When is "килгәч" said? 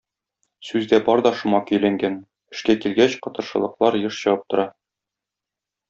2.87-3.19